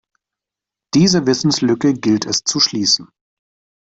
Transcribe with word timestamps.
Diese 0.95 1.27
Wissenslücke 1.27 1.93
gilt 1.93 2.25
es 2.25 2.43
zu 2.43 2.59
schließen. 2.59 3.09